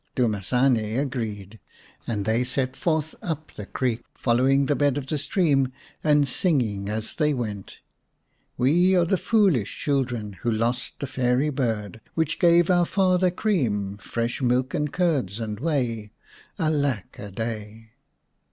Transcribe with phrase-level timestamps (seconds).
[0.15, 1.59] Dumasane agreed,
[2.07, 5.71] and they set forth up the creek, following the bed of the stream
[6.03, 7.77] and singing as they went:"
[8.57, 13.97] We are the foolish children, Who lost the fairy bird Which gave our father cream,
[13.97, 16.13] Fresh milk, and curds and whey.
[16.57, 17.91] Alack a day."